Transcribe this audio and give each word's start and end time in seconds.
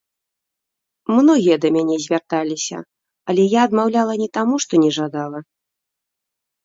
Многія 1.17 1.57
да 1.65 1.69
мяне 1.75 1.95
звярталіся, 2.07 2.77
але 3.33 3.43
я 3.57 3.67
адмаўляла 3.69 4.13
не 4.23 4.29
таму, 4.39 4.55
што 4.65 4.73
не 4.85 4.91
жадала. 5.01 5.39